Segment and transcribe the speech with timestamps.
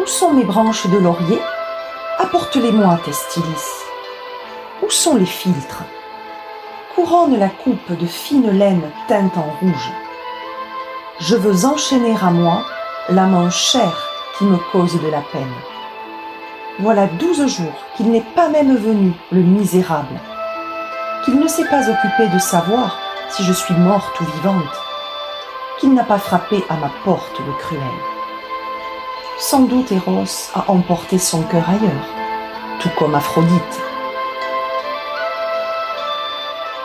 [0.00, 1.38] Où sont mes branches de laurier?
[2.18, 3.84] Apporte-les-moi, Testilis.
[4.82, 5.82] Où sont les filtres?
[6.94, 9.92] Couronne la coupe de fine laine teinte en rouge.
[11.18, 12.62] Je veux enchaîner à moi
[13.10, 14.08] la manche chère
[14.38, 15.54] qui me cause de la peine.
[16.78, 20.18] Voilà douze jours qu'il n'est pas même venu, le misérable,
[21.24, 22.98] qu'il ne s'est pas occupé de savoir
[23.28, 24.80] si je suis morte ou vivante,
[25.78, 28.09] qu'il n'a pas frappé à ma porte le cruel.
[29.40, 32.06] Sans doute Eros a emporté son cœur ailleurs,
[32.78, 33.80] tout comme Aphrodite.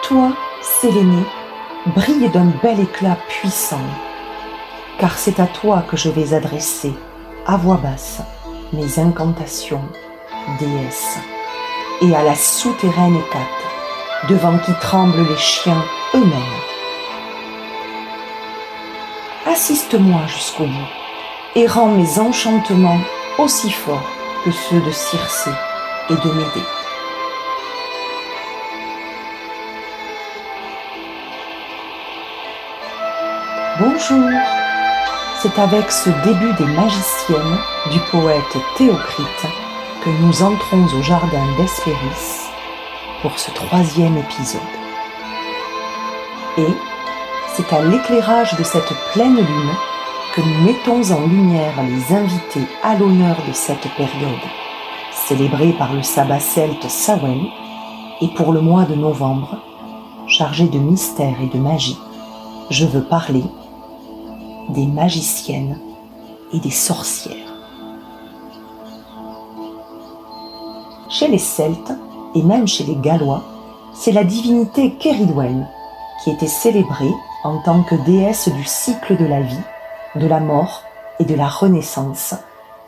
[0.03, 1.25] Toi, Sélénée,
[1.87, 3.85] brille d'un bel éclat puissant,
[4.99, 6.93] car c'est à toi que je vais adresser,
[7.45, 8.21] à voix basse,
[8.71, 9.83] mes incantations,
[10.57, 11.17] déesse,
[12.01, 16.61] et à la souterraine Hécate, devant qui tremblent les chiens eux-mêmes.
[19.45, 21.04] Assiste-moi jusqu'au bout,
[21.55, 22.99] et rends mes enchantements
[23.37, 24.09] aussi forts
[24.43, 25.51] que ceux de Circé
[26.09, 26.67] et de Médée.
[33.79, 34.29] Bonjour
[35.41, 37.57] c'est avec ce début des magiciennes
[37.91, 39.45] du poète Théocrite
[40.03, 42.49] que nous entrons au jardin d'Hespéris
[43.21, 44.61] pour ce troisième épisode.
[46.57, 46.73] Et
[47.53, 49.75] c'est à l'éclairage de cette pleine lune
[50.35, 54.45] que nous mettons en lumière les invités à l'honneur de cette période,
[55.13, 57.45] célébrée par le sabbat celte Samhain,
[58.19, 59.57] et pour le mois de novembre,
[60.27, 61.97] chargé de mystère et de magie,
[62.69, 63.43] je veux parler
[64.69, 65.79] des magiciennes
[66.51, 67.53] et des sorcières.
[71.09, 71.93] Chez les Celtes
[72.33, 73.43] et même chez les Gallois,
[73.93, 75.65] c'est la divinité Kéridwen
[76.23, 77.13] qui était célébrée
[77.45, 79.63] en tant que déesse du cycle de la vie,
[80.15, 80.83] de la mort
[81.19, 82.35] et de la renaissance,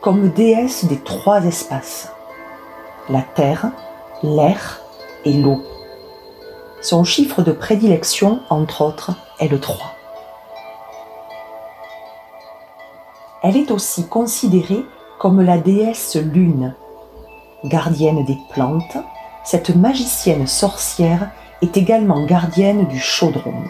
[0.02, 2.12] comme déesse des trois espaces,
[3.10, 3.72] la terre,
[4.24, 4.82] l'air
[5.26, 5.62] et l'eau.
[6.82, 9.94] Son chiffre de prédilection, entre autres, est le 3.
[13.44, 14.84] Elle est aussi considérée
[15.20, 16.76] comme la déesse lune.
[17.64, 18.98] Gardienne des plantes,
[19.44, 21.30] cette magicienne sorcière
[21.62, 23.64] est également gardienne du chaudron.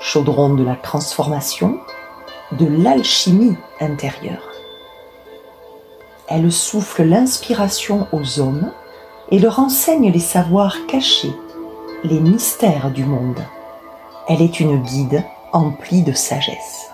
[0.00, 1.78] Chaudron de la transformation,
[2.52, 4.50] de l'alchimie intérieure.
[6.28, 8.72] Elle souffle l'inspiration aux hommes
[9.30, 11.34] et leur enseigne les savoirs cachés,
[12.04, 13.42] les mystères du monde.
[14.28, 16.90] Elle est une guide emplie de sagesse.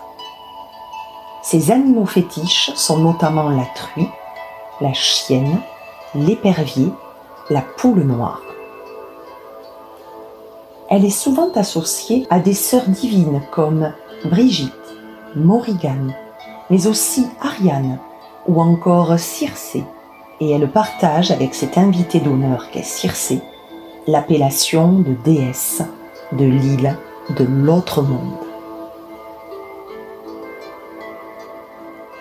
[1.43, 4.09] Ces animaux fétiches sont notamment la truie,
[4.81, 5.61] la chienne,
[6.13, 6.91] l'épervier,
[7.49, 8.41] la poule noire.
[10.89, 13.93] Elle est souvent associée à des sœurs divines comme
[14.25, 14.86] Brigitte,
[15.35, 16.13] Morrigan,
[16.69, 17.99] mais aussi Ariane
[18.47, 19.83] ou encore Circé,
[20.39, 23.41] et elle partage avec cette invitée d'honneur qu'est Circé
[24.07, 25.83] l'appellation de déesse
[26.31, 26.97] de l'île
[27.37, 28.37] de l'autre monde.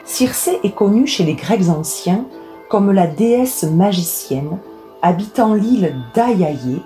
[0.04, 2.24] Circé est connue chez les Grecs anciens
[2.68, 4.58] comme la déesse magicienne
[5.02, 6.82] habitant l'île d'Aiaïe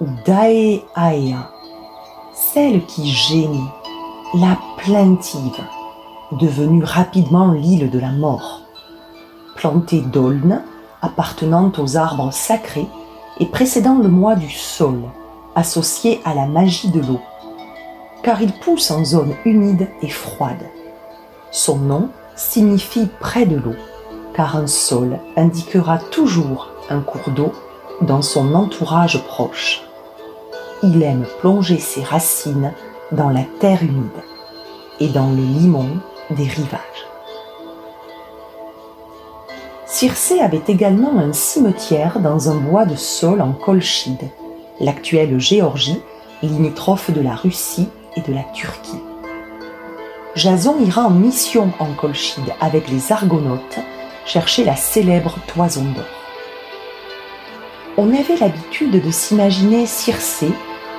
[0.00, 1.50] ou d'Aeaea,
[2.32, 3.68] celle qui gémit,
[4.34, 5.60] la plaintive,
[6.32, 8.62] devenue rapidement l'île de la mort,
[9.56, 10.62] plantée d'aulnes
[11.02, 12.86] appartenant aux arbres sacrés
[13.40, 15.02] et précédant le mois du sol,
[15.54, 17.20] associé à la magie de l'eau,
[18.22, 20.66] car il pousse en zone humide et froide.
[21.50, 23.76] Son nom signifie près de l'eau,
[24.32, 27.52] car un sol indiquera toujours un cours d'eau
[28.00, 29.82] dans son entourage proche.
[30.82, 32.72] Il aime plonger ses racines
[33.12, 34.10] dans la terre humide
[35.00, 35.88] et dans le limon
[36.30, 36.80] des rivages.
[39.86, 44.30] Circé avait également un cimetière dans un bois de sol en Colchide,
[44.80, 46.00] l'actuelle Géorgie,
[46.42, 49.02] limitrophe de la Russie et de la Turquie.
[50.34, 53.78] Jason ira en mission en Colchide avec les Argonautes
[54.24, 56.04] chercher la célèbre toison d'or.
[57.98, 60.50] On avait l'habitude de s'imaginer Circé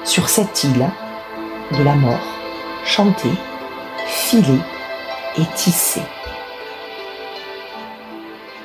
[0.03, 0.87] sur cette île
[1.77, 2.25] de la mort,
[2.85, 3.31] chanter,
[4.05, 4.59] filer
[5.37, 6.01] et tisser.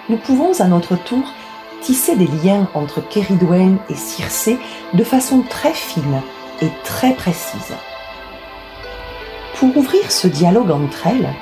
[0.08, 1.22] Nous pouvons à notre tour
[1.80, 4.58] tisser des liens entre Kéridwen et Circé
[4.94, 6.22] de façon très fine
[6.60, 7.74] et très précise.
[9.54, 11.34] Pour ouvrir ce dialogue entre elles,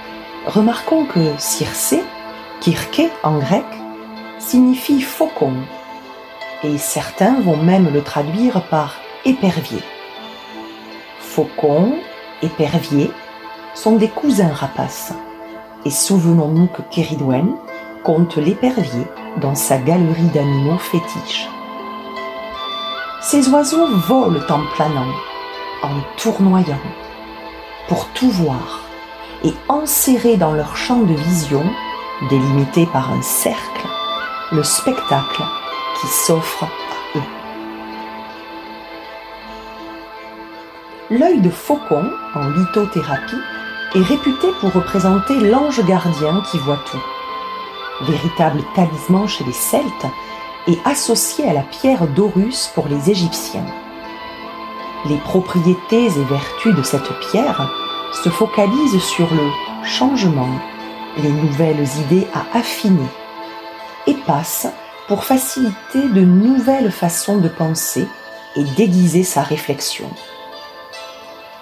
[0.47, 2.03] remarquons que Circé,
[2.61, 3.67] Kirke en grec,
[4.39, 5.55] signifie faucon,
[6.65, 9.83] et certains vont même le traduire par épervier.
[11.37, 11.93] Faucon,
[12.41, 13.11] épervier
[13.75, 15.13] sont des cousins rapaces,
[15.85, 17.57] et souvenons-nous que Kéridwen,
[18.05, 19.05] compte l'épervier
[19.43, 21.47] dans sa galerie d'animaux fétiches.
[23.21, 25.13] Ces oiseaux volent en planant,
[25.83, 26.81] en tournoyant,
[27.87, 28.81] pour tout voir,
[29.45, 31.65] et enserrés dans leur champ de vision,
[32.31, 33.87] délimité par un cercle,
[34.53, 35.43] le spectacle
[36.01, 36.65] qui s'offre
[41.09, 43.37] L'œil de faucon en lithothérapie
[43.95, 47.03] est réputé pour représenter l'ange gardien qui voit tout.
[48.01, 50.07] Véritable talisman chez les Celtes
[50.67, 53.67] et associé à la pierre d'Horus pour les Égyptiens.
[55.09, 57.71] Les propriétés et vertus de cette pierre
[58.25, 60.59] se focalisent sur le changement,
[61.23, 63.09] les nouvelles idées à affiner,
[64.09, 64.73] et passent
[65.07, 68.09] pour faciliter de nouvelles façons de penser
[68.57, 70.11] et déguiser sa réflexion.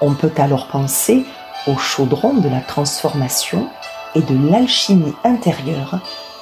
[0.00, 1.25] On peut alors penser
[1.67, 3.69] au chaudron de la transformation
[4.14, 6.00] et de l'alchimie intérieure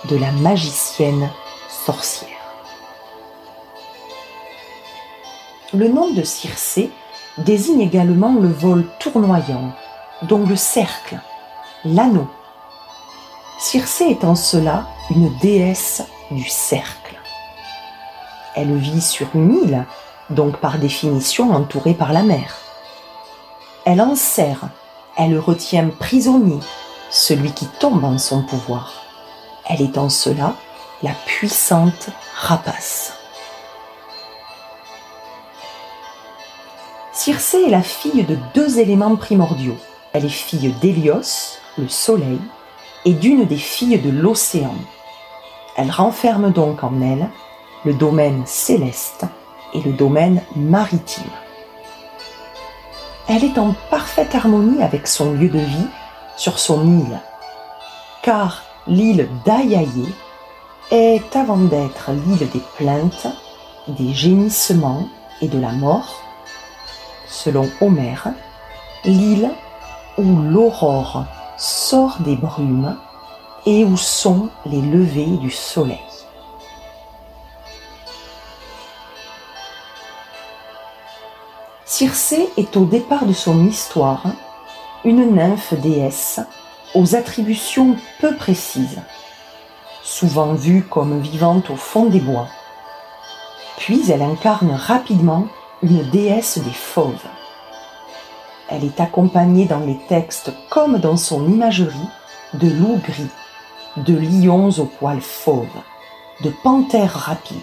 [0.08, 1.30] de la magicienne
[1.68, 2.28] sorcière.
[5.74, 6.90] Le nom de Circé
[7.38, 9.72] désigne également le vol tournoyant,
[10.22, 11.18] dont le cercle,
[11.84, 12.28] l'anneau.
[13.58, 17.16] Circé est en cela une déesse du cercle.
[18.54, 19.86] Elle vit sur une île,
[20.28, 22.61] donc par définition entourée par la mer.
[23.84, 24.68] Elle enserre,
[25.16, 26.60] elle retient prisonnier
[27.10, 29.02] celui qui tombe en son pouvoir.
[29.68, 30.54] Elle est en cela
[31.02, 33.12] la puissante rapace.
[37.12, 39.76] Circé est la fille de deux éléments primordiaux.
[40.12, 42.40] Elle est fille d'Hélios, le soleil,
[43.04, 44.74] et d'une des filles de l'océan.
[45.76, 47.28] Elle renferme donc en elle
[47.84, 49.24] le domaine céleste
[49.74, 51.24] et le domaine maritime.
[53.28, 55.86] Elle est en parfaite harmonie avec son lieu de vie
[56.36, 57.20] sur son île,
[58.22, 60.12] car l'île d'Ayaye
[60.90, 63.28] est, avant d'être l'île des plaintes,
[63.86, 65.08] des gémissements
[65.40, 66.20] et de la mort,
[67.28, 68.28] selon Homère,
[69.04, 69.50] l'île
[70.18, 71.24] où l'aurore
[71.56, 72.96] sort des brumes
[73.66, 76.11] et où sont les levées du soleil.
[81.94, 84.24] Circé est au départ de son histoire
[85.04, 86.40] une nymphe déesse
[86.94, 89.02] aux attributions peu précises,
[90.02, 92.48] souvent vue comme vivante au fond des bois.
[93.76, 95.48] Puis elle incarne rapidement
[95.82, 97.28] une déesse des fauves.
[98.70, 102.08] Elle est accompagnée dans les textes comme dans son imagerie
[102.54, 103.28] de loups gris,
[103.98, 105.82] de lions aux poils fauves,
[106.42, 107.58] de panthères rapides.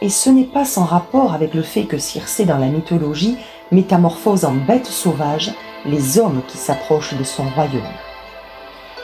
[0.00, 3.36] Et ce n'est pas sans rapport avec le fait que Circé dans la mythologie
[3.72, 5.52] métamorphose en bête sauvage
[5.84, 7.82] les hommes qui s'approchent de son royaume.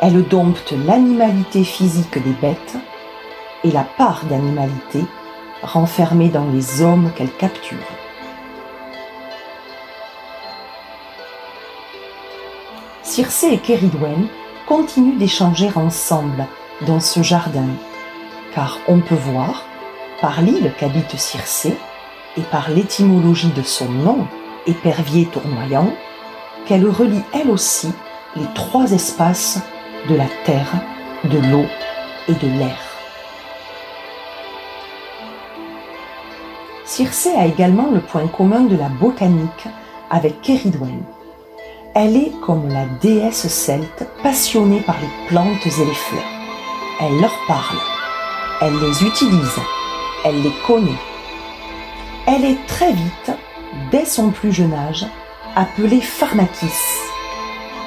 [0.00, 2.76] Elle dompte l'animalité physique des bêtes
[3.64, 5.00] et la part d'animalité
[5.62, 7.78] renfermée dans les hommes qu'elle capture.
[13.02, 14.28] Circé et Kéridwen
[14.66, 16.46] continuent d'échanger ensemble
[16.86, 17.68] dans ce jardin,
[18.54, 19.64] car on peut voir,
[20.24, 21.76] par l'île qu'habite Circé
[22.38, 24.26] et par l'étymologie de son nom,
[24.66, 25.92] épervier tournoyant,
[26.64, 27.92] qu'elle relie elle aussi
[28.34, 29.60] les trois espaces
[30.08, 30.72] de la terre,
[31.24, 31.66] de l'eau
[32.26, 32.78] et de l'air.
[36.86, 39.66] Circé a également le point commun de la botanique
[40.08, 41.02] avec Kéridwen.
[41.94, 46.22] Elle est comme la déesse celte passionnée par les plantes et les fleurs.
[47.02, 47.78] Elle leur parle,
[48.62, 49.60] elle les utilise,
[50.24, 50.98] elle les connaît.
[52.26, 53.30] Elle est très vite,
[53.90, 55.06] dès son plus jeune âge,
[55.54, 57.02] appelée pharmakis,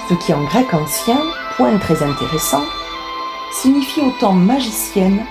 [0.07, 1.19] ce qui en grec ancien,
[1.57, 2.63] point très intéressant,
[3.51, 5.25] signifie autant magicienne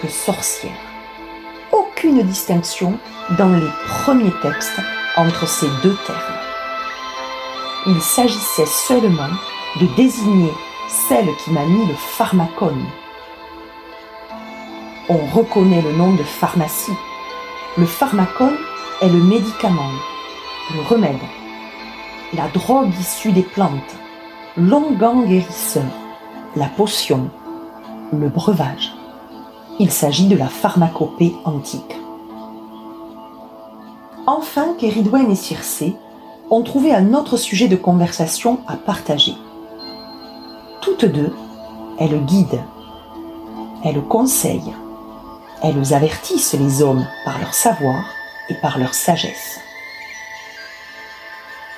[0.00, 0.72] que sorcière.
[1.72, 2.98] Aucune distinction
[3.38, 4.80] dans les premiers textes
[5.16, 6.18] entre ces deux termes.
[7.86, 9.30] Il s'agissait seulement
[9.80, 10.52] de désigner
[10.88, 12.84] celle qui m'a mis le pharmacone.
[15.12, 16.92] On reconnaît le nom de pharmacie.
[17.76, 18.56] Le pharmacone
[19.02, 19.90] est le médicament,
[20.72, 21.18] le remède,
[22.32, 23.96] la drogue issue des plantes,
[24.56, 25.82] l'onguent guérisseur,
[26.54, 27.28] la potion,
[28.12, 28.94] le breuvage.
[29.80, 31.96] Il s'agit de la pharmacopée antique.
[34.28, 35.96] Enfin, Kéridwen et Circé
[36.50, 39.34] ont trouvé un autre sujet de conversation à partager.
[40.80, 41.34] Toutes deux,
[41.98, 42.62] elles guident,
[43.82, 44.72] elles conseillent,
[45.62, 48.14] elles avertissent les hommes par leur savoir
[48.48, 49.60] et par leur sagesse.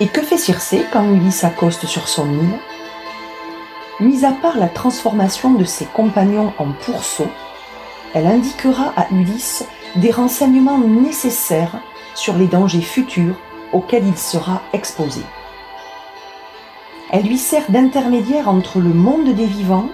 [0.01, 2.59] Et que fait Circé quand Ulysse s'accoste sur son île?
[4.01, 7.31] Mis à part la transformation de ses compagnons en pourceaux,
[8.15, 9.65] elle indiquera à Ulysse
[9.97, 11.81] des renseignements nécessaires
[12.15, 13.37] sur les dangers futurs
[13.73, 15.23] auxquels il sera exposé.
[17.11, 19.89] Elle lui sert d'intermédiaire entre le monde des vivants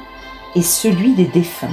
[0.54, 1.68] et celui des défunts.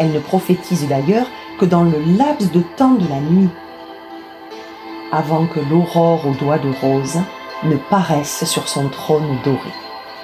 [0.00, 1.26] Elle ne prophétise d'ailleurs
[1.58, 3.50] que dans le laps de temps de la nuit,
[5.12, 7.18] avant que l'aurore aux doigts de rose
[7.64, 9.58] ne paraisse sur son trône doré,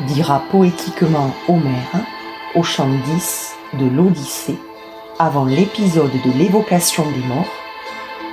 [0.00, 2.06] dira poétiquement Homère
[2.54, 4.58] au chant 10 de l'Odyssée,
[5.18, 7.44] avant l'épisode de l'évocation des morts,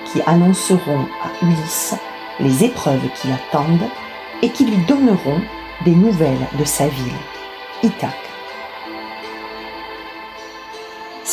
[0.06, 1.96] qui annonceront à Ulysse
[2.40, 3.90] les épreuves qui l'attendent
[4.42, 5.42] et qui lui donneront
[5.84, 7.20] des nouvelles de sa ville,
[7.84, 8.33] Ithaque.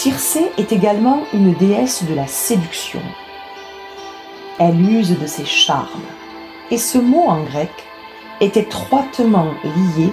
[0.02, 3.02] Circé est également une déesse de la séduction.
[4.58, 6.00] Elle use de ses charmes,
[6.70, 7.70] et ce mot en grec
[8.40, 10.10] est étroitement lié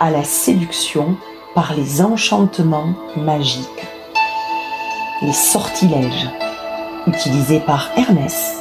[0.00, 1.16] à la séduction
[1.54, 3.86] par les enchantements magiques,
[5.22, 6.28] les sortilèges
[7.06, 8.56] utilisés par Hermès,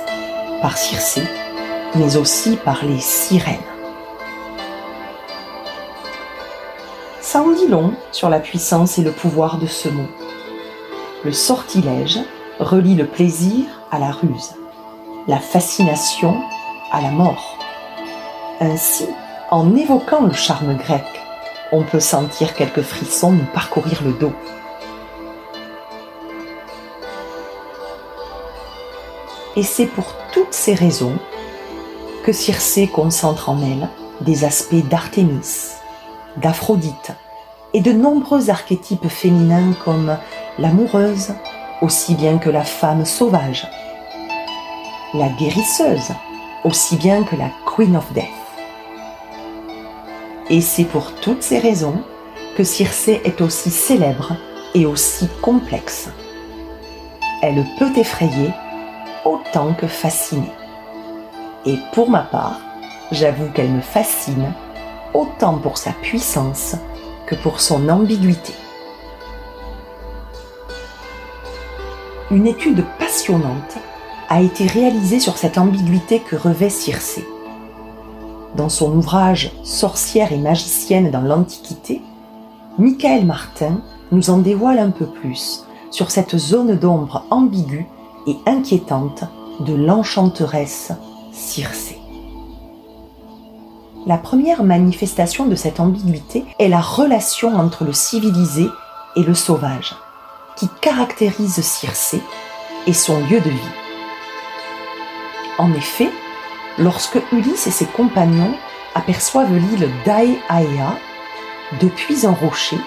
[0.62, 1.24] par Circé,
[1.96, 3.58] mais aussi par les sirènes.
[7.22, 10.06] Ça en dit long sur la puissance et le pouvoir de ce mot.
[11.26, 12.20] Le sortilège
[12.60, 14.56] relie le plaisir à la ruse,
[15.28, 16.42] la fascination
[16.94, 17.58] à la mort.
[18.62, 19.06] Ainsi,
[19.52, 21.04] en évoquant le charme grec,
[21.74, 24.32] on peut sentir quelques frissons nous parcourir le dos.
[29.58, 31.18] Et c'est pour toutes ces raisons
[32.24, 33.90] que Circé concentre en elle
[34.22, 35.74] des aspects d'Artémis,
[36.38, 37.12] d'Aphrodite
[37.74, 40.18] et de nombreux archétypes féminins comme
[40.60, 41.34] l'amoureuse,
[41.82, 43.68] aussi bien que la femme sauvage,
[45.14, 46.12] la guérisseuse,
[46.64, 48.26] aussi bien que la Queen of Death.
[50.50, 52.04] Et c'est pour toutes ces raisons
[52.58, 54.36] que Circé est aussi célèbre
[54.76, 56.10] et aussi complexe.
[57.42, 58.52] Elle peut effrayer
[59.24, 60.52] autant que fasciner.
[61.66, 62.60] Et pour ma part,
[63.12, 64.52] j'avoue qu'elle me fascine
[65.14, 66.76] autant pour sa puissance
[67.26, 68.54] que pour son ambiguïté.
[72.32, 73.80] Une étude passionnante
[74.30, 77.28] a été réalisée sur cette ambiguïté que revêt Circé.
[78.56, 82.04] Dans son ouvrage Sorcière et magicienne dans l'Antiquité,
[82.78, 83.82] Michael Martin
[84.12, 87.88] nous en dévoile un peu plus sur cette zone d'ombre ambiguë
[88.28, 89.24] et inquiétante
[89.62, 90.92] de l'enchanteresse
[91.32, 91.98] Circé.
[94.06, 98.68] La première manifestation de cette ambiguïté est la relation entre le civilisé
[99.16, 99.96] et le sauvage,
[100.60, 102.22] qui caractérise Circé
[102.86, 103.76] et son lieu de vie.
[105.58, 106.10] En effet,
[106.78, 108.54] lorsque Ulysse et ses compagnons
[108.94, 110.98] aperçoivent l'île d'Aeaea,
[111.80, 112.78] depuis un rocher,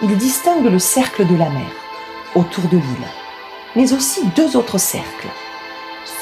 [0.00, 1.70] ils distinguent le cercle de la mer
[2.34, 3.08] autour de l'île,
[3.76, 5.28] mais aussi deux autres cercles,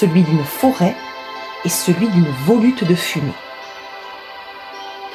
[0.00, 0.96] celui d'une forêt
[1.64, 3.32] et celui d'une volute de fumée.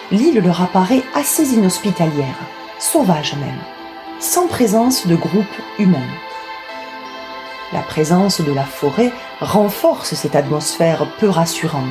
[0.10, 2.40] L'île leur apparaît assez inhospitalière,
[2.80, 3.75] sauvage même,
[4.20, 5.46] sans présence de groupe
[5.78, 6.08] humain.
[7.74, 11.84] La présence de la forêt renforce cette atmosphère peu rassurante,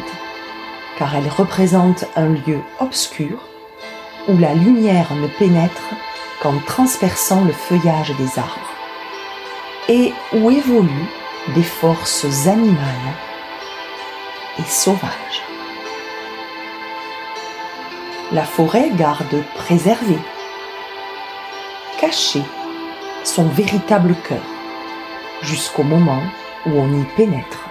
[0.98, 3.38] car elle représente un lieu obscur
[4.28, 5.94] où la lumière ne pénètre
[6.42, 8.72] qu'en transperçant le feuillage des arbres,
[9.88, 11.10] et où évoluent
[11.54, 13.14] des forces animales
[14.58, 15.42] et sauvage.
[18.32, 20.18] La forêt garde préservé,
[22.04, 22.42] caché
[23.24, 24.42] son véritable cœur,
[25.40, 26.20] jusqu'au moment
[26.66, 27.70] où on y pénètre.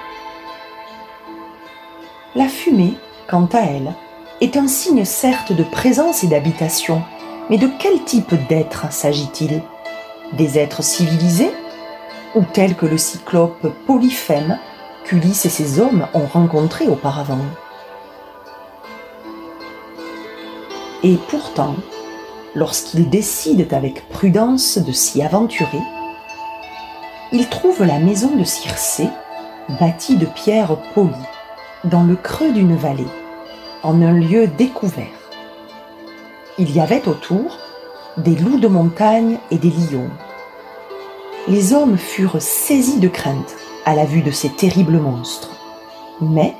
[2.33, 2.95] La fumée,
[3.29, 3.93] quant à elle,
[4.41, 7.03] est un signe certes de présence et d'habitation,
[7.51, 9.61] mais de quel type d'être s'agit-il?
[10.31, 11.51] Des êtres civilisés
[12.33, 14.57] Ou tels que le cyclope Polyphème
[15.05, 17.45] qu'Ulysse et ses hommes ont rencontré auparavant?
[21.03, 21.75] Et pourtant,
[22.55, 25.81] lorsqu'ils décident avec prudence de s'y aventurer,
[27.31, 29.07] ils trouvent la maison de Circé,
[29.79, 31.11] bâtie de pierres polies,
[31.83, 33.07] dans le creux d'une vallée,
[33.81, 35.07] en un lieu découvert.
[36.59, 37.57] Il y avait autour
[38.17, 40.11] des loups de montagne et des lions.
[41.47, 43.55] Les hommes furent saisis de crainte
[43.85, 45.49] à la vue de ces terribles monstres.
[46.21, 46.53] Mais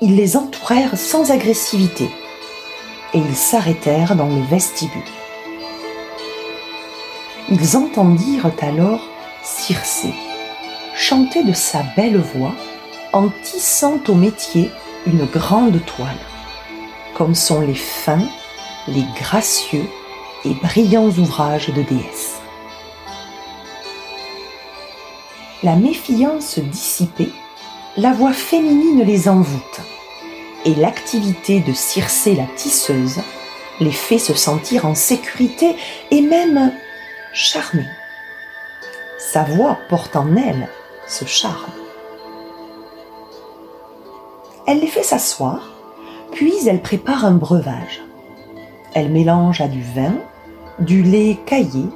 [0.00, 2.10] ils les entourèrent sans agressivité
[3.14, 5.02] et ils s'arrêtèrent dans le vestibule.
[7.50, 9.00] Ils entendirent alors
[9.42, 10.12] Circé
[10.94, 12.54] chanter de sa belle voix
[13.12, 14.70] en tissant au métier
[15.06, 16.18] une grande toile,
[17.14, 18.28] comme sont les fins
[18.88, 19.86] les gracieux
[20.44, 22.40] et brillants ouvrages de déesses.
[25.62, 27.32] La méfiance dissipée,
[27.96, 29.80] la voix féminine les envoûte,
[30.64, 33.20] et l'activité de Circé la tisseuse
[33.80, 35.76] les fait se sentir en sécurité
[36.10, 36.72] et même
[37.32, 37.88] charmés.
[39.18, 40.68] Sa voix porte en elle
[41.06, 41.72] ce charme.
[44.66, 45.70] Elle les fait s'asseoir,
[46.32, 48.02] puis elle prépare un breuvage.
[48.94, 50.14] Elle mélange à du vin,
[50.78, 51.86] du lait caillé,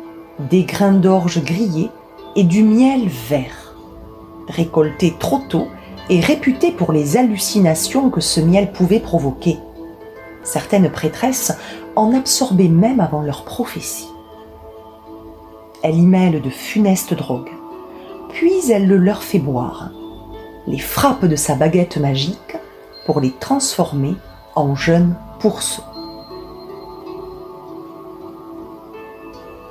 [0.50, 1.90] des grains d'orge grillés
[2.36, 3.74] et du miel vert.
[4.48, 5.68] Récolté trop tôt
[6.08, 9.58] et réputé pour les hallucinations que ce miel pouvait provoquer.
[10.42, 11.52] Certaines prêtresses
[11.94, 14.11] en absorbaient même avant leur prophétie.
[15.82, 17.50] Elle y mêle de funestes drogues,
[18.28, 19.90] puis elle le leur fait boire,
[20.66, 22.56] les frappe de sa baguette magique
[23.04, 24.14] pour les transformer
[24.54, 25.82] en jeunes pourceaux.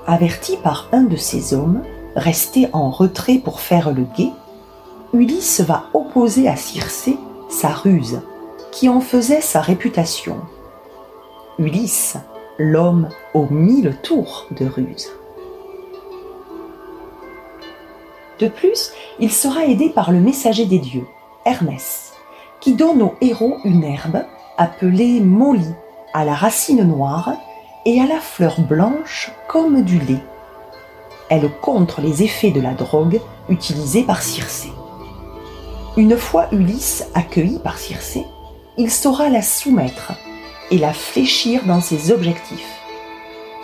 [0.06, 1.82] Averti par un de ses hommes,
[2.16, 4.34] resté en retrait pour faire le guet,
[5.14, 7.18] Ulysse va opposer à Circé
[7.50, 8.22] sa ruse,
[8.72, 10.38] qui en faisait sa réputation.
[11.58, 12.18] Ulysse,
[12.58, 15.10] l'homme aux mille tours de ruse.
[18.42, 21.06] De plus, il sera aidé par le messager des dieux,
[21.46, 22.14] Hermès,
[22.60, 24.26] qui donne au héros une herbe
[24.58, 25.76] appelée molly,
[26.14, 27.34] à la racine noire
[27.86, 30.24] et à la fleur blanche comme du lait.
[31.30, 34.70] Elle contre les effets de la drogue utilisée par Circé.
[35.96, 38.26] Une fois Ulysse accueilli par Circé,
[38.76, 40.14] il saura la soumettre
[40.72, 42.82] et la fléchir dans ses objectifs.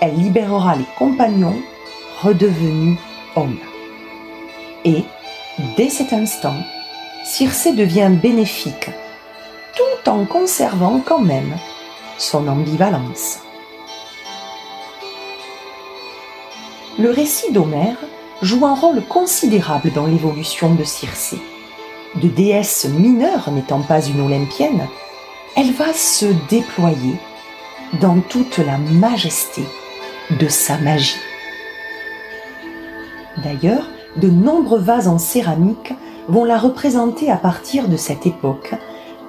[0.02, 1.56] Elle libérera les compagnons
[2.22, 3.00] redevenus
[3.36, 3.58] hommes.
[4.86, 5.04] Et,
[5.76, 6.56] dès cet instant,
[7.26, 8.90] Circé devient bénéfique,
[9.76, 11.58] tout en conservant quand même
[12.18, 13.40] son ambivalence.
[17.00, 17.98] Le récit d'Homère
[18.42, 21.38] joue un rôle considérable dans l'évolution de Circé.
[22.16, 24.88] De déesse mineure n'étant pas une olympienne,
[25.56, 27.16] elle va se déployer
[28.02, 29.64] dans toute la majesté
[30.40, 31.20] de sa magie.
[33.44, 33.88] D'ailleurs,
[34.18, 35.94] de nombreux vases en céramique
[36.28, 38.74] vont la représenter à partir de cette époque,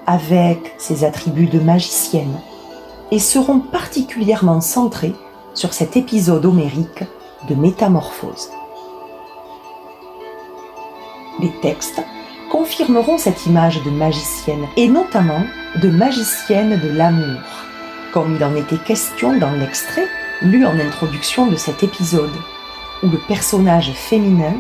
[0.07, 2.41] avec ses attributs de magicienne,
[3.11, 5.15] et seront particulièrement centrés
[5.55, 7.05] sur cet épisode homérique
[7.49, 8.51] de métamorphose.
[11.41, 12.03] Les textes
[12.51, 15.43] confirmeront cette image de magicienne, et notamment
[15.83, 17.41] de magicienne de l'amour,
[18.13, 20.09] comme il en était question dans l'extrait
[20.43, 22.35] lu en introduction de cet épisode,
[23.03, 24.55] où le personnage féminin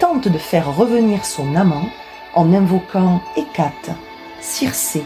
[0.00, 1.88] tente de faire revenir son amant
[2.34, 3.90] en invoquant Hécate,
[4.40, 5.02] Circé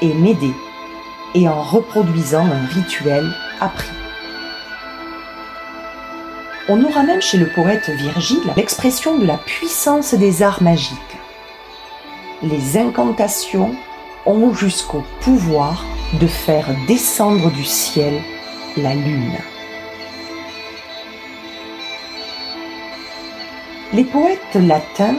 [0.00, 0.54] et Médée,
[1.34, 3.90] et en reproduisant un rituel appris.
[6.68, 10.98] On aura même chez le poète Virgile l'expression de la puissance des arts magiques.
[12.42, 13.74] Les incantations
[14.26, 15.84] ont jusqu'au pouvoir
[16.20, 18.20] de faire descendre du ciel
[18.76, 19.38] la lune.
[23.94, 25.16] Les poètes latins,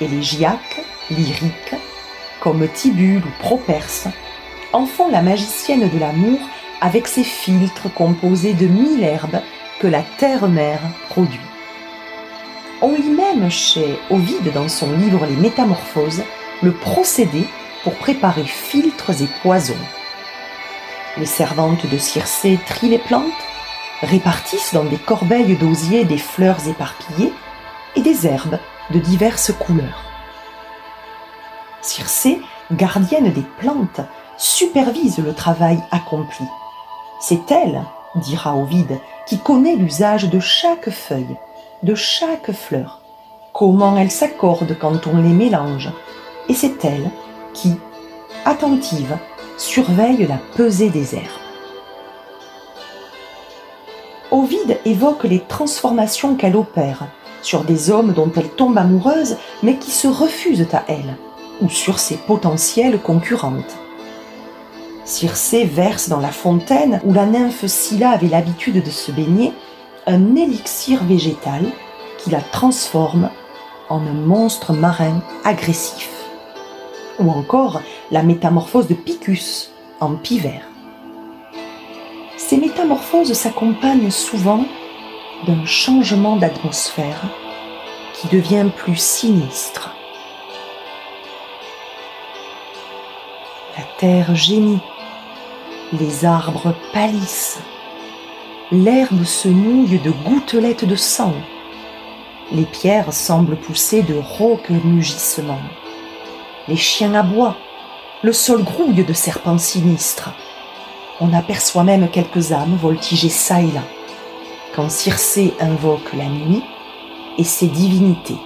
[0.00, 0.80] élégiaques,
[1.10, 1.74] lyriques,
[2.38, 4.06] comme Tibulle ou Properce,
[4.72, 6.38] en font la magicienne de l'amour
[6.80, 9.40] avec ses filtres composés de mille herbes
[9.80, 11.40] que la terre-mère produit.
[12.80, 16.22] On lit même chez Ovide dans son livre Les Métamorphoses
[16.62, 17.44] le procédé
[17.82, 19.74] pour préparer filtres et poisons.
[21.18, 23.24] Les servantes de Circé trient les plantes,
[24.00, 27.32] répartissent dans des corbeilles d'osier des fleurs éparpillées
[27.96, 28.58] et des herbes
[28.90, 30.04] de diverses couleurs.
[31.80, 34.00] Circé, gardienne des plantes,
[34.36, 36.46] supervise le travail accompli.
[37.20, 37.82] C'est elle,
[38.16, 41.36] dira Ovide, qui connaît l'usage de chaque feuille,
[41.82, 43.00] de chaque fleur,
[43.52, 45.90] comment elles s'accordent quand on les mélange,
[46.48, 47.10] et c'est elle
[47.54, 47.76] qui,
[48.44, 49.16] attentive,
[49.58, 51.26] surveille la pesée des herbes.
[54.30, 57.06] Ovide évoque les transformations qu'elle opère
[57.42, 61.16] sur des hommes dont elle tombe amoureuse mais qui se refusent à elle,
[61.60, 63.76] ou sur ses potentielles concurrentes.
[65.04, 69.52] Circé verse dans la fontaine où la nymphe Scylla avait l'habitude de se baigner
[70.06, 71.64] un élixir végétal
[72.18, 73.28] qui la transforme
[73.88, 76.08] en un monstre marin agressif
[77.18, 80.66] ou encore la métamorphose de Picus en pivert.
[82.36, 84.64] Ces métamorphoses s'accompagnent souvent
[85.46, 87.20] d'un changement d'atmosphère
[88.14, 89.90] qui devient plus sinistre.
[93.76, 94.80] La terre gémit,
[95.92, 97.60] les arbres pâlissent,
[98.70, 101.34] l'herbe se mouille de gouttelettes de sang.
[102.52, 105.62] Les pierres semblent pousser de rauques mugissements.
[106.68, 107.56] Les chiens aboient,
[108.22, 110.30] le sol grouille de serpents sinistres.
[111.20, 113.82] On aperçoit même quelques âmes voltiger çà et là,
[114.74, 116.62] quand Circé invoque la nuit
[117.36, 118.38] et ses divinités,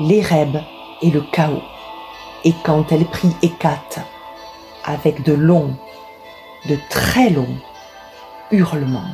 [0.00, 0.60] l'érèbe
[1.00, 1.62] et le chaos,
[2.44, 4.00] et quand elle prie Hécate
[4.84, 5.76] avec de longs,
[6.68, 7.56] de très longs
[8.50, 9.10] hurlements.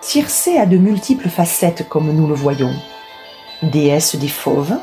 [0.00, 2.74] Circé a de multiples facettes comme nous le voyons.
[3.62, 4.76] Déesse des fauves,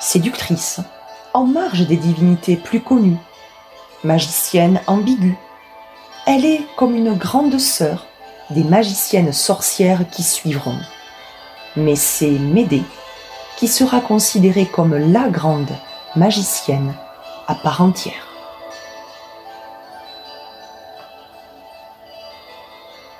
[0.00, 0.80] séductrice,
[1.34, 3.18] en marge des divinités plus connues,
[4.04, 5.36] magicienne ambiguë.
[6.26, 8.06] Elle est comme une grande sœur
[8.50, 10.78] des magiciennes sorcières qui suivront.
[11.76, 12.84] Mais c'est Médée
[13.56, 15.70] qui sera considérée comme la grande
[16.16, 16.94] magicienne
[17.46, 18.28] à part entière.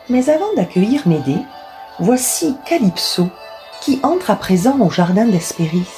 [0.09, 1.43] Mais avant d'accueillir Médée,
[1.99, 3.29] voici Calypso
[3.81, 5.89] qui entre à présent au jardin d'Hespéris.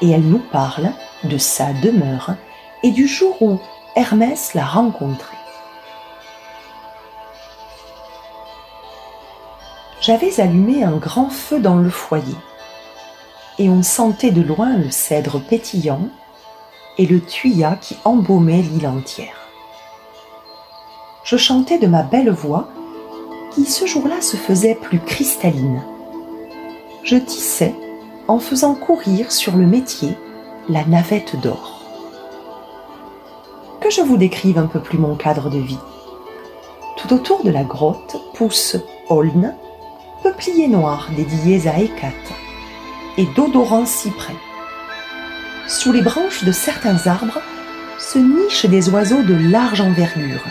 [0.00, 0.90] Et elle nous parle
[1.24, 2.34] de sa demeure
[2.82, 3.60] et du jour où
[3.96, 5.36] Hermès l'a rencontrée.
[10.00, 12.36] J'avais allumé un grand feu dans le foyer
[13.58, 16.08] et on sentait de loin le cèdre pétillant
[16.98, 19.48] et le tuya qui embaumait l'île entière.
[21.24, 22.68] Je chantais de ma belle voix
[23.50, 25.82] qui ce jour-là se faisait plus cristalline.
[27.02, 27.74] Je tissais
[28.28, 30.16] en faisant courir sur le métier
[30.68, 31.79] la navette d'or.
[33.90, 35.80] Je vous décrive un peu plus mon cadre de vie.
[36.96, 38.76] Tout autour de la grotte poussent
[39.08, 39.52] aulnes,
[40.22, 42.14] peupliers noirs dédiés à Hécate,
[43.16, 44.36] et d'odorants cyprès.
[45.66, 47.40] Sous les branches de certains arbres
[47.98, 50.44] se nichent des oiseaux de large envergure,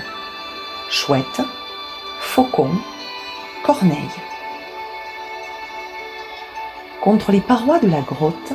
[0.89, 1.41] chouettes,
[2.19, 2.77] faucons,
[3.63, 3.95] corneilles.
[7.01, 8.53] Contre les parois de la grotte,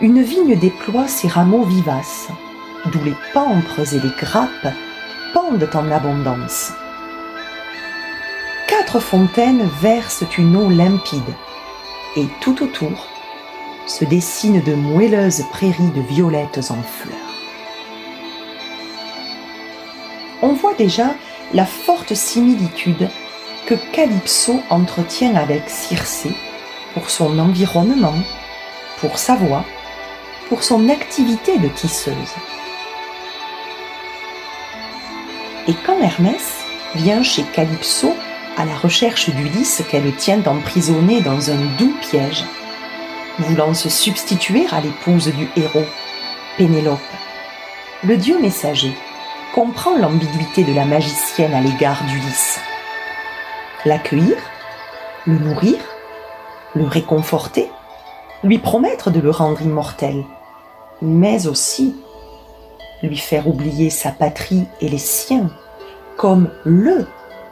[0.00, 2.28] une vigne déploie ses rameaux vivaces,
[2.86, 4.74] d'où les pampres et les grappes
[5.32, 6.72] pendent en abondance.
[8.68, 11.34] Quatre fontaines versent une eau limpide,
[12.16, 13.08] et tout autour
[13.86, 17.18] se dessinent de moelleuses prairies de violettes en fleurs.
[20.42, 21.14] On voit déjà
[21.52, 23.08] la forte similitude
[23.66, 26.34] que Calypso entretient avec Circé
[26.92, 28.14] pour son environnement,
[29.00, 29.64] pour sa voix,
[30.48, 32.34] pour son activité de tisseuse.
[35.66, 36.62] Et quand Hermès
[36.94, 38.14] vient chez Calypso
[38.58, 42.44] à la recherche d'Ulysse qu'elle tient emprisonné dans un doux piège,
[43.38, 45.86] voulant se substituer à l'épouse du héros,
[46.58, 47.00] Pénélope,
[48.04, 48.92] le dieu messager
[49.54, 52.60] comprend l'ambiguïté de la magicienne à l'égard d'Ulysse.
[53.86, 54.36] L'accueillir,
[55.26, 55.78] le nourrir,
[56.74, 57.70] le réconforter,
[58.42, 60.24] lui promettre de le rendre immortel,
[61.00, 61.96] mais aussi
[63.04, 65.50] lui faire oublier sa patrie et les siens,
[66.16, 67.06] comme le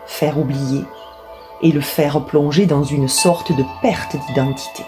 [0.07, 0.85] faire oublier
[1.63, 4.85] et le faire plonger dans une sorte de perte d'identité.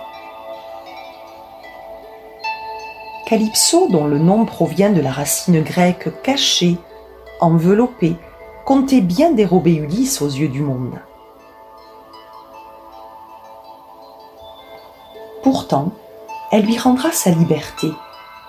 [3.26, 6.76] Calypso, dont le nom provient de la racine grecque caché,
[7.40, 8.16] enveloppé,
[8.64, 10.98] comptait bien dérober Ulysse aux yeux du monde.
[15.42, 15.92] Pourtant,
[16.52, 17.88] elle lui rendra sa liberté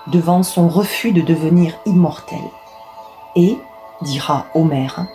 [0.08, 2.38] devant son refus de devenir immortel.
[3.34, 3.58] Et,
[4.02, 5.06] dira Homère,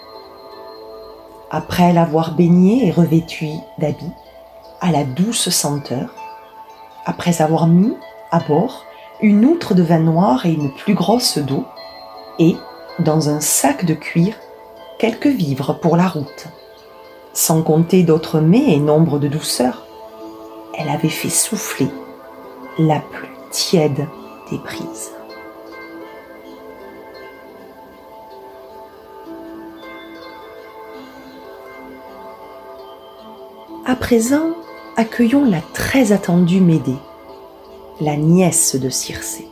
[1.49, 4.13] après l'avoir baigné et revêtu d'habits,
[4.79, 6.13] à la douce senteur,
[7.05, 7.93] après avoir mis
[8.31, 8.85] à bord
[9.21, 11.65] une outre de vin noir et une plus grosse d'eau,
[12.39, 12.55] et,
[12.99, 14.35] dans un sac de cuir,
[14.97, 16.47] quelques vivres pour la route,
[17.33, 19.85] sans compter d'autres mets et nombre de douceurs,
[20.77, 21.89] elle avait fait souffler
[22.79, 24.07] la plus tiède
[33.85, 34.55] À présent,
[34.97, 36.97] accueillons la très attendue Médée,
[38.01, 39.47] la nièce de Circé.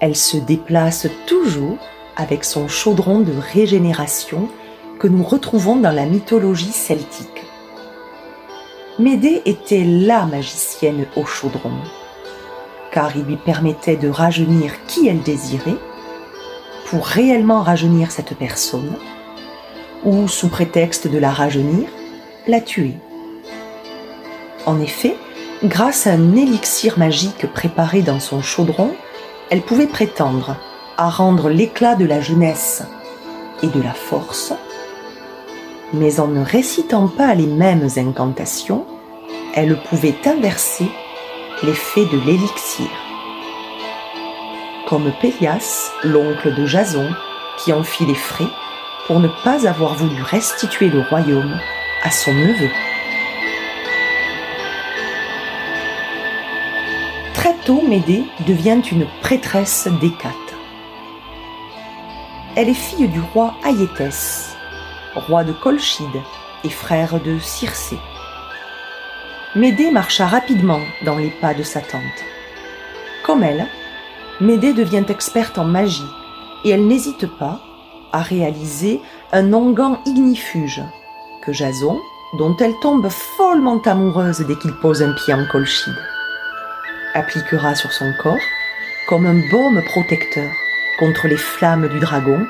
[0.00, 1.78] Elle se déplace toujours
[2.16, 4.48] avec son chaudron de régénération
[4.98, 7.44] que nous retrouvons dans la mythologie celtique.
[8.98, 11.78] Médée était la magicienne au chaudron,
[12.96, 15.76] car il lui permettait de rajeunir qui elle désirait,
[16.86, 18.96] pour réellement rajeunir cette personne,
[20.02, 21.90] ou sous prétexte de la rajeunir,
[22.46, 22.94] la tuer.
[24.64, 25.14] En effet,
[25.62, 28.94] grâce à un élixir magique préparé dans son chaudron,
[29.50, 30.56] elle pouvait prétendre,
[30.96, 32.82] à rendre l'éclat de la jeunesse
[33.62, 34.54] et de la force,
[35.92, 38.86] mais en ne récitant pas les mêmes incantations,
[39.54, 40.88] elle pouvait inverser
[41.62, 42.88] l'effet de l'élixir.
[44.86, 47.08] Comme Pélias, l'oncle de Jason,
[47.58, 48.48] qui en fit les frais
[49.06, 51.58] pour ne pas avoir voulu restituer le royaume
[52.02, 52.68] à son neveu.
[57.34, 60.34] Très tôt, Médée devient une prêtresse d'Hécate.
[62.54, 64.56] Elle est fille du roi Ayétès,
[65.14, 66.22] roi de Colchide
[66.64, 67.96] et frère de Circé.
[69.56, 72.02] Médée marcha rapidement dans les pas de sa tante.
[73.24, 73.66] Comme elle,
[74.38, 76.04] Médée devient experte en magie
[76.62, 77.58] et elle n'hésite pas
[78.12, 79.00] à réaliser
[79.32, 80.82] un onguent ignifuge
[81.42, 81.98] que Jason,
[82.38, 85.96] dont elle tombe follement amoureuse dès qu'il pose un pied en Colchide,
[87.14, 88.36] appliquera sur son corps
[89.08, 90.52] comme un baume protecteur
[90.98, 92.46] contre les flammes du dragon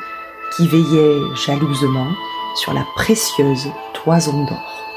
[0.56, 2.08] qui veillait jalousement
[2.56, 4.95] sur la précieuse toison d'or.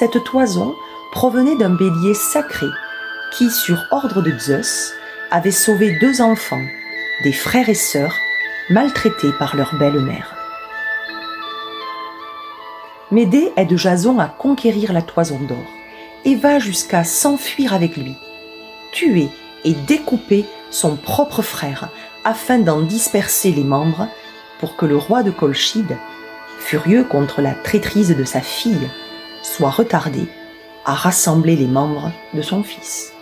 [0.00, 0.76] Cette toison
[1.12, 2.68] provenait d'un bélier sacré
[3.34, 4.94] qui, sur ordre de Zeus,
[5.30, 6.64] avait sauvé deux enfants,
[7.22, 8.14] des frères et sœurs,
[8.70, 10.34] maltraités par leur belle-mère.
[13.10, 15.58] Médée aide Jason à conquérir la toison d'or
[16.24, 18.16] et va jusqu'à s'enfuir avec lui,
[18.92, 19.28] tuer
[19.64, 21.90] et découper son propre frère
[22.24, 24.08] afin d'en disperser les membres
[24.60, 25.98] pour que le roi de Colchide,
[26.58, 28.88] furieux contre la traîtrise de sa fille,
[29.42, 30.28] soit retardé
[30.84, 33.12] à rassembler les membres de son fils.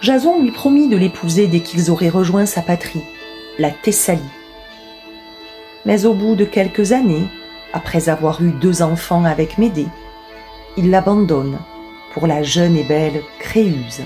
[0.00, 3.02] Jason lui promit de l'épouser dès qu'ils auraient rejoint sa patrie,
[3.58, 4.22] la Thessalie.
[5.84, 7.26] Mais au bout de quelques années,
[7.72, 9.88] après avoir eu deux enfants avec Médée,
[10.76, 11.58] il l'abandonne
[12.12, 14.02] pour la jeune et belle Créuse,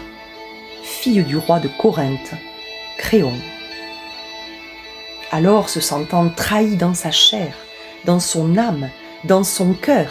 [0.83, 2.35] fille du roi de Corinthe,
[2.99, 3.35] Créon.
[5.33, 7.55] Alors, se sentant trahi dans sa chair,
[8.05, 8.89] dans son âme,
[9.25, 10.11] dans son cœur,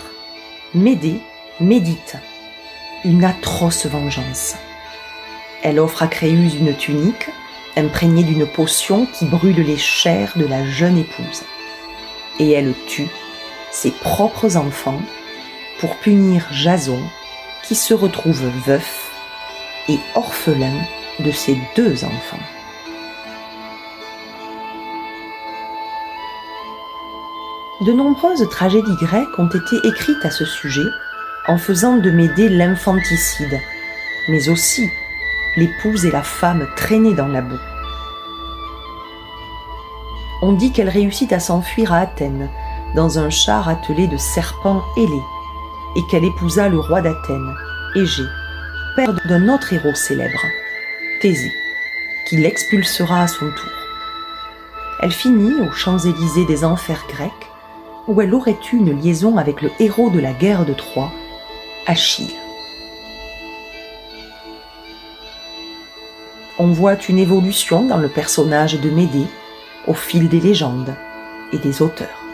[0.76, 1.20] Médée
[1.60, 2.16] médite
[3.04, 4.56] une atroce vengeance.
[5.64, 7.30] Elle offre à Créuse une tunique
[7.76, 11.44] imprégnée d'une potion qui brûle les chairs de la jeune épouse.
[12.40, 13.10] Et elle tue
[13.72, 15.02] ses propres enfants
[15.80, 17.02] pour punir Jason
[17.64, 19.12] qui se retrouve veuf
[19.88, 20.76] et orphelin
[21.20, 22.59] de ses deux enfants.
[27.82, 30.90] De nombreuses tragédies grecques ont été écrites à ce sujet
[31.48, 33.58] en faisant de Médée l'infanticide,
[34.28, 34.90] mais aussi
[35.56, 37.60] l'épouse et la femme traînées dans la boue.
[40.42, 42.50] On dit qu'elle réussit à s'enfuir à Athènes,
[42.96, 45.24] dans un char attelé de serpents ailés,
[45.96, 47.56] et qu'elle épousa le roi d'Athènes,
[47.96, 48.28] Égée,
[48.98, 50.46] père d'un autre héros célèbre,
[51.22, 51.54] Thésée,
[52.28, 53.72] qui l'expulsera à son tour.
[55.02, 57.49] Elle finit aux Champs-Élysées des enfers grecs,
[58.10, 61.12] où elle aurait eu une liaison avec le héros de la guerre de Troie,
[61.86, 62.34] Achille.
[66.58, 69.28] On voit une évolution dans le personnage de Médée
[69.88, 70.96] au fil des légendes
[71.54, 72.26] et des auteurs.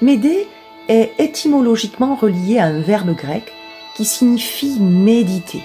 [0.00, 0.46] Médée
[0.88, 3.52] est étymologiquement reliée à un verbe grec
[3.96, 5.62] qui signifie méditer.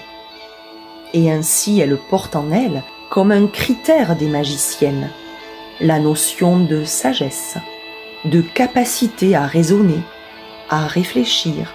[1.14, 5.08] Et ainsi elle porte en elle, comme un critère des magiciennes,
[5.80, 7.56] la notion de sagesse,
[8.24, 10.00] de capacité à raisonner,
[10.70, 11.74] à réfléchir,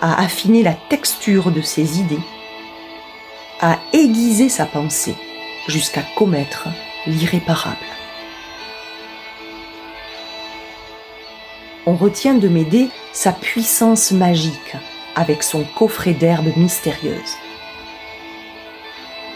[0.00, 2.22] à affiner la texture de ses idées,
[3.60, 5.16] à aiguiser sa pensée
[5.66, 6.68] jusqu'à commettre
[7.06, 7.76] l'irréparable.
[11.88, 14.76] on retient de Médée sa puissance magique
[15.16, 17.36] avec son coffret d'herbes mystérieuses.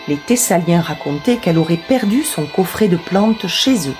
[0.09, 3.97] Les Thessaliens racontaient qu'elle aurait perdu son coffret de plantes chez eux.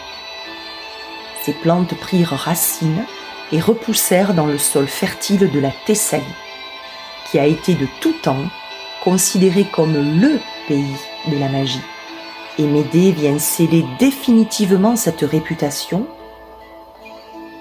[1.43, 3.05] Ces plantes prirent racine
[3.53, 6.25] et repoussèrent dans le sol fertile de la Thessalie,
[7.31, 8.45] qui a été de tout temps
[9.05, 10.97] considéré comme le pays
[11.29, 11.81] de la magie.
[12.59, 16.07] Et Médée vient sceller définitivement cette réputation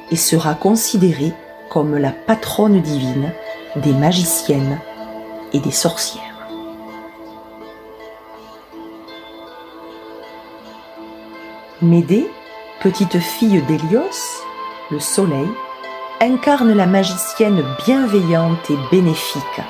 [0.09, 1.33] et sera considérée
[1.69, 3.31] comme la patronne divine
[3.77, 4.79] des magiciennes
[5.53, 6.30] et des sorcières.
[11.81, 12.29] Médée,
[12.79, 14.43] petite fille d'Hélios,
[14.91, 15.49] le soleil,
[16.19, 19.61] incarne la magicienne bienveillante et bénéfique,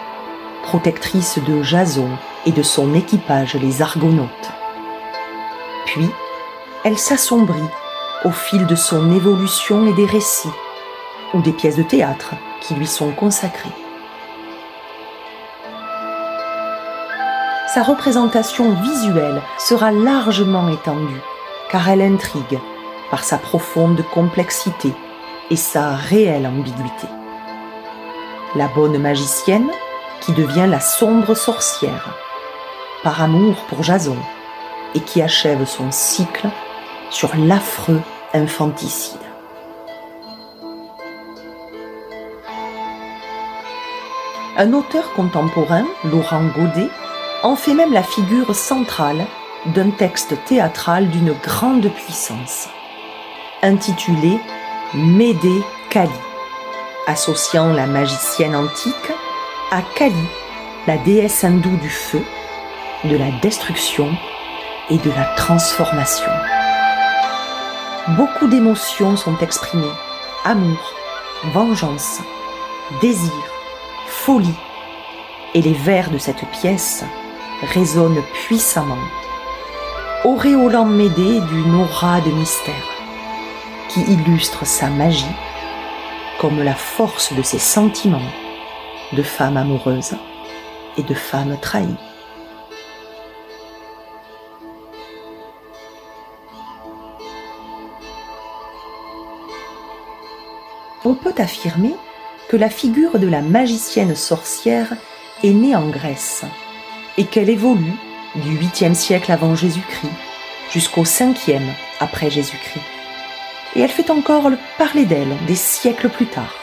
[0.64, 2.10] protectrice de Jason
[2.46, 4.52] et de son équipage les Argonautes.
[5.86, 6.10] Puis,
[6.84, 7.70] elle s'assombrit
[8.26, 10.50] au fil de son évolution et des récits,
[11.34, 13.70] ou des pièces de théâtre qui lui sont consacrées.
[17.74, 21.22] sa représentation visuelle sera largement étendue,
[21.72, 22.60] car elle intrigue
[23.10, 24.94] par sa profonde complexité
[25.50, 27.08] et sa réelle ambiguïté.
[28.56, 29.70] La bonne magicienne
[30.20, 32.16] qui devient la sombre sorcière,
[33.04, 34.18] par amour pour Jason,
[34.94, 36.50] et qui achève son cycle
[37.10, 38.02] sur l'affreux
[38.34, 39.18] infanticide.
[44.58, 46.90] Un auteur contemporain, Laurent Godet,
[47.42, 49.26] en fait même la figure centrale
[49.68, 52.68] d'un texte théâtral d'une grande puissance,
[53.62, 54.40] intitulé
[54.94, 56.10] Médée Kali,
[57.06, 59.12] associant la magicienne antique
[59.72, 60.28] à Kali,
[60.88, 62.24] la déesse hindoue du feu,
[63.04, 64.10] de la destruction
[64.90, 66.32] et de la transformation.
[68.18, 69.86] Beaucoup d'émotions sont exprimées,
[70.44, 70.94] amour,
[71.54, 72.20] vengeance,
[73.00, 73.32] désir,
[74.08, 74.56] folie,
[75.54, 77.04] et les vers de cette pièce
[77.74, 78.98] résonnent puissamment,
[80.24, 82.76] auréolant Médée d'une aura de mystère
[83.90, 85.26] qui illustre sa magie
[86.40, 88.32] comme la force de ses sentiments
[89.14, 90.14] de femme amoureuse
[90.98, 91.96] et de femme trahie.
[101.04, 101.96] On peut affirmer
[102.48, 104.94] que la figure de la magicienne sorcière
[105.44, 106.44] est née en Grèce
[107.18, 107.98] et qu'elle évolue
[108.36, 110.12] du 8e siècle avant Jésus-Christ
[110.72, 111.62] jusqu'au 5e
[112.00, 112.86] après Jésus-Christ.
[113.76, 116.56] Et elle fait encore parler d'elle des siècles plus tard.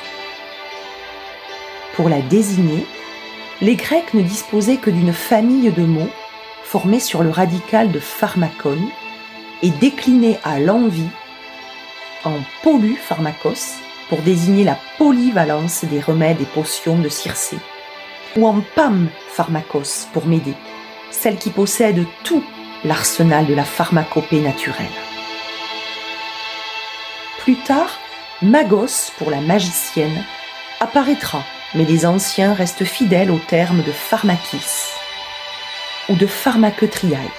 [1.95, 2.87] Pour la désigner,
[3.61, 6.11] les Grecs ne disposaient que d'une famille de mots
[6.63, 8.79] formés sur le radical de pharmakon
[9.63, 11.09] et déclinés à l'envie
[12.25, 13.79] en polu pharmakos
[14.09, 17.57] pour désigner la polyvalence des remèdes et potions de Circé,
[18.37, 20.55] ou en pam pharmakos pour m'aider,
[21.11, 22.45] celle qui possède tout
[22.85, 24.87] l'arsenal de la pharmacopée naturelle.
[27.41, 27.99] Plus tard,
[28.43, 30.25] magos pour la magicienne
[30.81, 31.43] apparaîtra
[31.75, 34.95] mais les anciens restent fidèles au terme de pharmakis
[36.09, 37.31] ou de pharmaquetriae.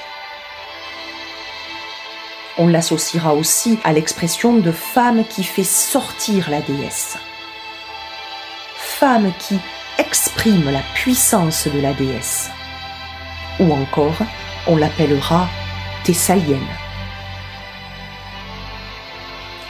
[2.58, 7.17] On l'associera aussi à l'expression de femme qui fait sortir la déesse,
[8.75, 9.58] femme qui
[9.97, 12.49] exprime la puissance de la déesse,
[13.60, 14.17] ou encore
[14.67, 15.48] on l'appellera
[16.04, 16.60] thessalienne.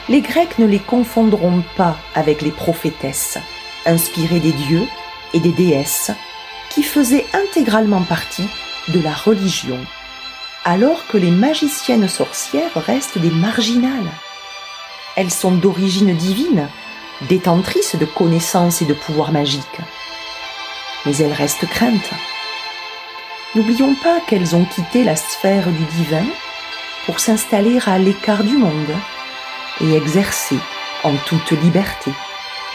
[0.10, 3.38] Les Grecs ne les confondront pas avec les prophétesses,
[3.86, 4.88] inspiré des dieux
[5.34, 6.12] et des déesses
[6.70, 8.48] qui faisaient intégralement partie
[8.88, 9.78] de la religion,
[10.66, 14.12] alors que les magiciennes sorcières restent des marginales.
[15.16, 16.68] Elles sont d'origine divine,
[17.28, 19.82] détentrices de connaissances et de pouvoirs magiques.
[21.06, 22.14] Mais elles restent craintes.
[23.56, 26.26] N'oublions pas qu'elles ont quitté la sphère du divin
[27.08, 28.96] pour s'installer à l'écart du monde
[29.82, 30.60] et exercer
[31.04, 32.12] en toute liberté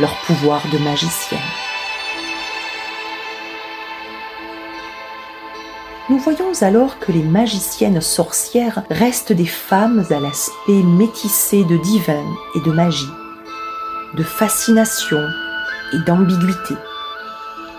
[0.01, 1.39] leur pouvoir de magicienne.
[6.11, 12.25] Nous voyons alors que les magiciennes sorcières restent des femmes à l'aspect métissé de divin
[12.57, 13.13] et de magie,
[14.15, 15.23] de fascination
[15.93, 16.75] et d'ambiguïté.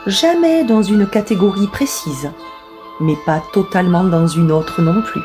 [0.08, 2.32] Jamais dans une catégorie précise,
[3.00, 5.22] mais pas totalement dans une autre non plus.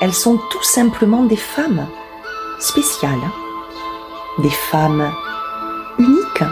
[0.00, 1.86] Elles sont tout simplement des femmes
[2.60, 3.30] spéciales
[4.38, 5.12] des femmes
[5.98, 6.44] uniques,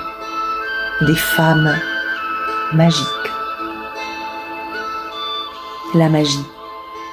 [1.02, 1.72] des femmes
[2.72, 3.06] magiques.
[5.94, 6.44] La magie,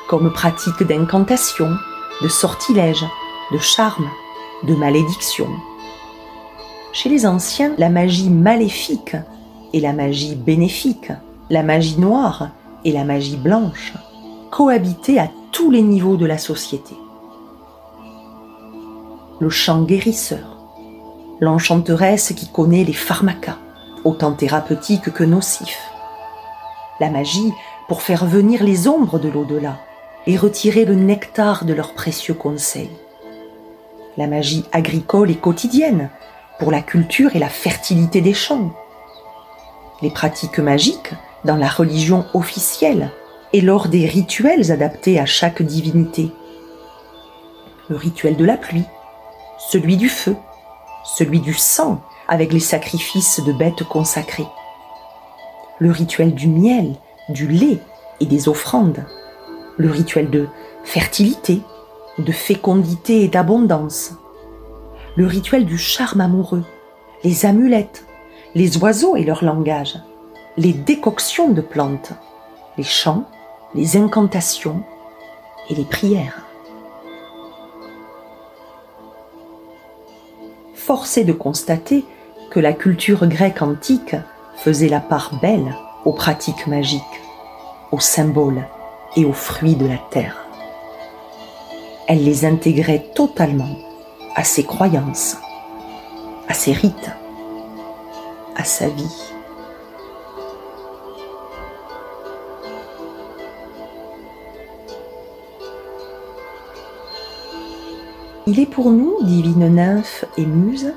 [0.08, 1.70] comme pratique d'incantation,
[2.24, 3.06] de sortilège,
[3.52, 4.10] de charme,
[4.64, 5.48] de malédiction.
[6.92, 9.16] Chez les anciens, la magie maléfique
[9.74, 11.12] et la magie bénéfique,
[11.54, 12.50] la magie noire
[12.84, 13.94] et la magie blanche
[14.50, 16.96] cohabitaient à tous les niveaux de la société.
[19.40, 20.58] Le chant guérisseur,
[21.40, 23.60] l'enchanteresse qui connaît les pharmacas,
[24.04, 25.92] autant thérapeutiques que nocifs.
[27.00, 27.54] La magie
[27.88, 29.78] pour faire venir les ombres de l'au-delà
[30.26, 32.98] et retirer le nectar de leurs précieux conseils.
[34.18, 36.10] La magie agricole et quotidienne
[36.58, 38.74] pour la culture et la fertilité des champs.
[40.02, 41.14] Les pratiques magiques
[41.46, 43.12] dans la religion officielle
[43.52, 46.32] et lors des rituels adaptés à chaque divinité.
[47.90, 48.86] Le rituel de la pluie,
[49.58, 50.36] celui du feu,
[51.04, 54.48] celui du sang avec les sacrifices de bêtes consacrées,
[55.80, 56.96] le rituel du miel,
[57.30, 57.80] du lait
[58.20, 59.06] et des offrandes,
[59.78, 60.48] le rituel de
[60.84, 61.62] fertilité,
[62.18, 64.14] de fécondité et d'abondance,
[65.16, 66.64] le rituel du charme amoureux,
[67.24, 68.06] les amulettes,
[68.56, 69.98] les oiseaux et leur langage,
[70.58, 72.12] les décoctions de plantes,
[72.78, 73.24] les chants,
[73.74, 74.84] les incantations
[75.70, 76.42] et les prières.
[80.76, 82.06] Force est de constater
[82.52, 84.16] que la culture grecque antique
[84.58, 85.76] faisait la part belle
[86.06, 87.02] aux pratiques magiques,
[87.92, 88.64] aux symboles
[89.16, 90.46] et aux fruits de la terre.
[92.08, 93.76] Elle les intégrait totalement
[94.36, 95.38] à ses croyances,
[96.48, 97.12] à ses rites,
[98.56, 99.33] à sa vie.
[108.56, 110.94] Il est pour nous, divine nymphes et muses,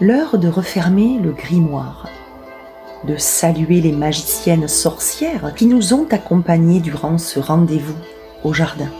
[0.00, 2.08] l'heure de refermer le grimoire,
[3.02, 7.96] de saluer les magiciennes sorcières qui nous ont accompagnés durant ce rendez-vous
[8.44, 8.90] au jardin,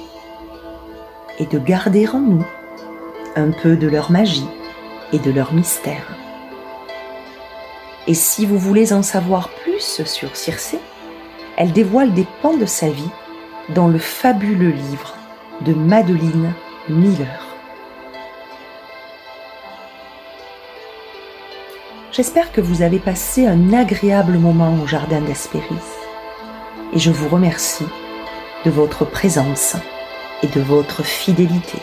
[1.38, 2.44] et de garder en nous
[3.36, 4.48] un peu de leur magie
[5.12, 6.16] et de leur mystère.
[8.08, 10.80] Et si vous voulez en savoir plus sur Circé,
[11.56, 13.10] elle dévoile des pans de sa vie
[13.72, 15.14] dans le fabuleux livre
[15.60, 16.52] de Madeline
[16.88, 17.43] Miller.
[22.16, 25.74] J'espère que vous avez passé un agréable moment au Jardin d'Aspéris
[26.92, 27.88] et je vous remercie
[28.64, 29.74] de votre présence
[30.44, 31.78] et de votre fidélité.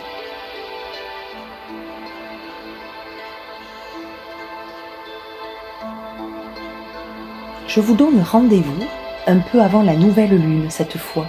[7.67, 8.86] Je vous donne rendez-vous
[9.27, 11.27] un peu avant la nouvelle lune cette fois,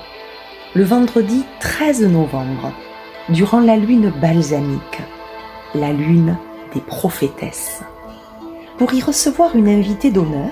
[0.75, 2.71] le vendredi 13 novembre,
[3.31, 5.01] durant la lune balsamique,
[5.75, 6.37] la lune
[6.73, 7.83] des prophétesses
[8.83, 10.51] pour y recevoir une invitée d'honneur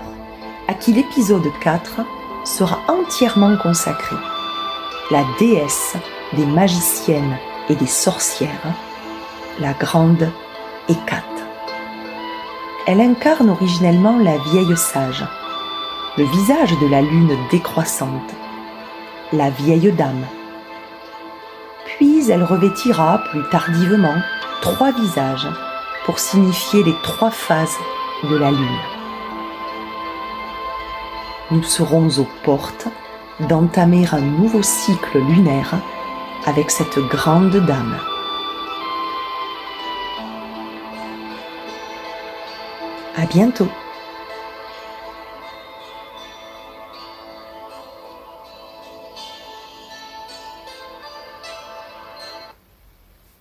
[0.68, 2.02] à qui l'épisode 4
[2.44, 4.14] sera entièrement consacré.
[5.10, 5.96] La déesse
[6.34, 7.36] des magiciennes
[7.68, 8.72] et des sorcières,
[9.58, 10.30] la grande
[10.88, 11.24] Hécate.
[12.86, 15.26] Elle incarne originellement la vieille sage,
[16.16, 18.32] le visage de la lune décroissante,
[19.32, 20.24] la vieille dame.
[21.84, 24.22] Puis elle revêtira plus tardivement
[24.62, 25.48] trois visages
[26.06, 27.76] pour signifier les trois phases
[28.28, 28.80] de la Lune.
[31.50, 32.88] Nous serons aux portes
[33.48, 35.74] d'entamer un nouveau cycle lunaire
[36.46, 37.96] avec cette grande dame.
[43.16, 43.68] À bientôt